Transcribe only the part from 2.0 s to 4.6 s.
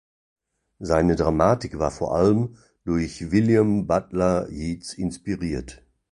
allem durch William Butler